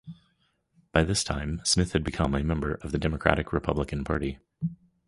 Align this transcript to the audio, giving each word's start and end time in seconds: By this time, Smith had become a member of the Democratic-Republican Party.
By 0.93 1.03
this 1.03 1.23
time, 1.23 1.61
Smith 1.63 1.93
had 1.93 2.03
become 2.03 2.33
a 2.33 2.41
member 2.43 2.73
of 2.73 2.91
the 2.91 2.97
Democratic-Republican 2.97 4.03
Party. 4.03 4.39